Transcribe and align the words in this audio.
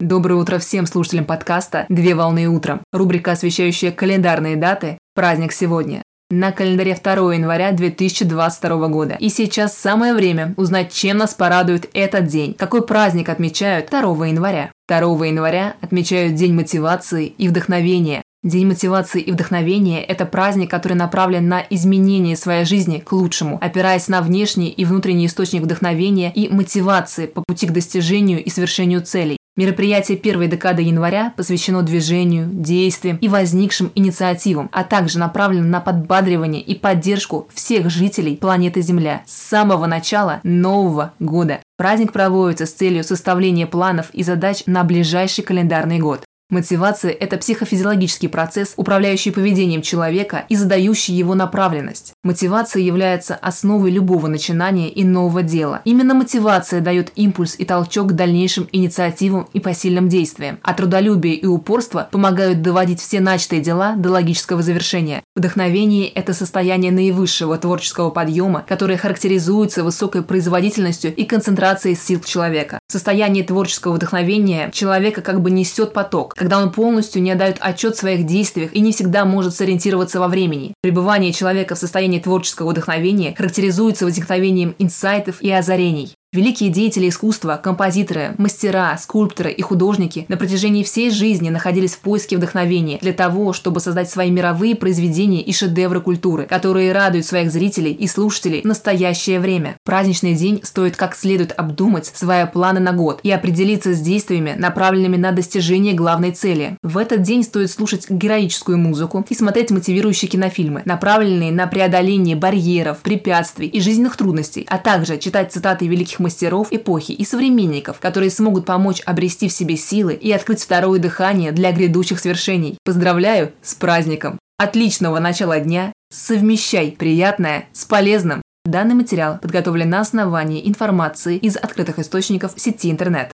Доброе 0.00 0.34
утро 0.34 0.58
всем 0.58 0.86
слушателям 0.86 1.24
подкаста 1.24 1.86
«Две 1.88 2.16
волны 2.16 2.48
утром». 2.48 2.80
Рубрика, 2.92 3.30
освещающая 3.30 3.92
календарные 3.92 4.56
даты 4.56 4.98
«Праздник 5.14 5.52
сегодня». 5.52 6.02
На 6.30 6.50
календаре 6.50 6.98
2 7.00 7.34
января 7.34 7.70
2022 7.70 8.88
года. 8.88 9.14
И 9.20 9.28
сейчас 9.28 9.78
самое 9.78 10.12
время 10.12 10.52
узнать, 10.56 10.92
чем 10.92 11.18
нас 11.18 11.34
порадует 11.34 11.88
этот 11.94 12.26
день. 12.26 12.54
Какой 12.54 12.84
праздник 12.84 13.28
отмечают 13.28 13.88
2 13.88 14.00
января? 14.26 14.72
2 14.88 14.98
января 15.26 15.76
отмечают 15.80 16.34
День 16.34 16.54
мотивации 16.54 17.26
и 17.26 17.46
вдохновения. 17.46 18.22
День 18.42 18.66
мотивации 18.66 19.20
и 19.20 19.30
вдохновения– 19.30 20.02
это 20.04 20.26
праздник, 20.26 20.70
который 20.70 20.94
направлен 20.94 21.48
на 21.48 21.62
изменение 21.70 22.36
своей 22.36 22.64
жизни 22.64 22.98
к 22.98 23.12
лучшему, 23.12 23.58
опираясь 23.62 24.08
на 24.08 24.22
внешний 24.22 24.70
и 24.70 24.84
внутренний 24.84 25.26
источник 25.26 25.62
вдохновения 25.62 26.32
и 26.34 26.48
мотивации 26.48 27.26
по 27.26 27.44
пути 27.46 27.68
к 27.68 27.72
достижению 27.72 28.42
и 28.42 28.50
совершению 28.50 29.00
целей. 29.00 29.38
Мероприятие 29.56 30.18
первой 30.18 30.48
декады 30.48 30.82
января 30.82 31.32
посвящено 31.36 31.82
движению, 31.82 32.48
действиям 32.52 33.18
и 33.18 33.28
возникшим 33.28 33.92
инициативам, 33.94 34.68
а 34.72 34.82
также 34.82 35.20
направлено 35.20 35.68
на 35.68 35.80
подбадривание 35.80 36.60
и 36.60 36.74
поддержку 36.74 37.46
всех 37.54 37.88
жителей 37.88 38.36
планеты 38.36 38.80
Земля 38.80 39.22
с 39.26 39.32
самого 39.32 39.86
начала 39.86 40.40
нового 40.42 41.14
года. 41.20 41.60
Праздник 41.76 42.12
проводится 42.12 42.66
с 42.66 42.72
целью 42.72 43.04
составления 43.04 43.68
планов 43.68 44.10
и 44.12 44.24
задач 44.24 44.64
на 44.66 44.82
ближайший 44.82 45.44
календарный 45.44 46.00
год. 46.00 46.24
Мотивация– 46.54 47.10
это 47.20 47.36
психофизиологический 47.36 48.28
процесс, 48.28 48.74
управляющий 48.76 49.32
поведением 49.32 49.82
человека 49.82 50.44
и 50.48 50.54
задающий 50.54 51.12
его 51.12 51.34
направленность. 51.34 52.12
Мотивация 52.22 52.80
является 52.80 53.34
основой 53.34 53.90
любого 53.90 54.28
начинания 54.28 54.88
и 54.88 55.02
нового 55.02 55.42
дела. 55.42 55.82
Именно 55.84 56.14
мотивация 56.14 56.80
дает 56.80 57.10
импульс 57.16 57.56
и 57.58 57.64
толчок 57.64 58.10
к 58.10 58.12
дальнейшим 58.12 58.68
инициативам 58.70 59.48
и 59.52 59.58
посильным 59.58 60.08
действиям, 60.08 60.60
а 60.62 60.74
трудолюбие 60.74 61.34
и 61.34 61.44
упорство 61.44 62.08
помогают 62.12 62.62
доводить 62.62 63.00
все 63.00 63.18
начатые 63.18 63.60
дела 63.60 63.96
до 63.96 64.10
логического 64.10 64.62
завершения. 64.62 65.24
Вдохновение– 65.34 66.06
это 66.14 66.34
состояние 66.34 66.92
наивысшего 66.92 67.58
творческого 67.58 68.10
подъема, 68.10 68.64
которое 68.68 68.96
характеризуется 68.96 69.82
высокой 69.82 70.22
производительностью 70.22 71.12
и 71.12 71.24
концентрацией 71.24 71.96
сил 71.96 72.20
человека. 72.20 72.78
В 72.86 72.92
состоянии 72.92 73.42
творческого 73.42 73.94
вдохновения 73.94 74.70
человека 74.70 75.20
как 75.20 75.40
бы 75.40 75.50
несет 75.50 75.92
поток, 75.92 76.36
когда 76.44 76.60
он 76.60 76.70
полностью 76.70 77.22
не 77.22 77.30
отдает 77.30 77.56
отчет 77.58 77.96
в 77.96 78.00
своих 78.00 78.26
действиях 78.26 78.74
и 78.74 78.80
не 78.80 78.92
всегда 78.92 79.24
может 79.24 79.54
сориентироваться 79.54 80.20
во 80.20 80.28
времени. 80.28 80.74
Пребывание 80.82 81.32
человека 81.32 81.74
в 81.74 81.78
состоянии 81.78 82.20
творческого 82.20 82.72
вдохновения 82.72 83.34
характеризуется 83.34 84.04
возникновением 84.04 84.74
инсайтов 84.78 85.40
и 85.40 85.50
озарений. 85.50 86.14
Великие 86.34 86.70
деятели 86.70 87.10
искусства, 87.10 87.60
композиторы, 87.62 88.34
мастера, 88.38 88.98
скульпторы 89.00 89.52
и 89.52 89.62
художники 89.62 90.26
на 90.26 90.36
протяжении 90.36 90.82
всей 90.82 91.12
жизни 91.12 91.48
находились 91.48 91.92
в 91.92 92.00
поиске 92.00 92.36
вдохновения 92.36 92.98
для 93.00 93.12
того, 93.12 93.52
чтобы 93.52 93.78
создать 93.78 94.10
свои 94.10 94.32
мировые 94.32 94.74
произведения 94.74 95.42
и 95.42 95.52
шедевры 95.52 96.00
культуры, 96.00 96.46
которые 96.46 96.90
радуют 96.90 97.24
своих 97.24 97.52
зрителей 97.52 97.92
и 97.92 98.08
слушателей 98.08 98.62
в 98.62 98.64
настоящее 98.64 99.38
время. 99.38 99.76
Праздничный 99.84 100.34
день 100.34 100.58
стоит 100.64 100.96
как 100.96 101.14
следует 101.14 101.52
обдумать 101.56 102.06
свои 102.06 102.46
планы 102.46 102.80
на 102.80 102.90
год 102.90 103.20
и 103.22 103.30
определиться 103.30 103.94
с 103.94 104.00
действиями, 104.00 104.56
направленными 104.58 105.16
на 105.16 105.30
достижение 105.30 105.94
главной 105.94 106.32
цели. 106.32 106.76
В 106.82 106.98
этот 106.98 107.22
день 107.22 107.44
стоит 107.44 107.70
слушать 107.70 108.10
героическую 108.10 108.76
музыку 108.76 109.24
и 109.28 109.36
смотреть 109.36 109.70
мотивирующие 109.70 110.28
кинофильмы, 110.28 110.82
направленные 110.84 111.52
на 111.52 111.68
преодоление 111.68 112.34
барьеров, 112.34 112.98
препятствий 113.02 113.68
и 113.68 113.80
жизненных 113.80 114.16
трудностей, 114.16 114.66
а 114.68 114.78
также 114.78 115.16
читать 115.18 115.52
цитаты 115.52 115.86
великих 115.86 116.23
мастеров 116.24 116.68
эпохи 116.72 117.12
и 117.12 117.24
современников, 117.24 118.00
которые 118.00 118.30
смогут 118.30 118.66
помочь 118.66 119.00
обрести 119.06 119.48
в 119.48 119.52
себе 119.52 119.76
силы 119.76 120.14
и 120.14 120.32
открыть 120.32 120.62
второе 120.62 120.98
дыхание 120.98 121.52
для 121.52 121.70
грядущих 121.70 122.18
свершений. 122.18 122.76
Поздравляю 122.84 123.52
с 123.62 123.74
праздником! 123.74 124.38
Отличного 124.58 125.18
начала 125.20 125.60
дня! 125.60 125.92
Совмещай 126.10 126.92
приятное 126.92 127.66
с 127.72 127.84
полезным! 127.84 128.42
Данный 128.64 128.94
материал 128.94 129.38
подготовлен 129.38 129.90
на 129.90 130.00
основании 130.00 130.66
информации 130.66 131.36
из 131.36 131.56
открытых 131.56 131.98
источников 131.98 132.54
сети 132.56 132.90
интернет. 132.90 133.30